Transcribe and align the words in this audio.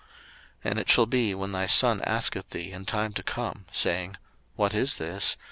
02:013:014 0.63 0.71
And 0.71 0.79
it 0.79 0.89
shall 0.89 1.05
be 1.05 1.35
when 1.35 1.51
thy 1.51 1.67
son 1.67 2.01
asketh 2.01 2.49
thee 2.49 2.71
in 2.71 2.85
time 2.85 3.13
to 3.13 3.21
come, 3.21 3.65
saying, 3.71 4.17
What 4.55 4.73
is 4.73 4.97
this? 4.97 5.37